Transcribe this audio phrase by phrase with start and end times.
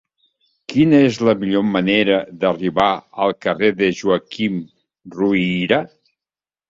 [0.71, 2.87] Quina és la millor manera d'arribar
[3.25, 4.57] al carrer de Joaquim
[5.19, 5.81] Ruyra?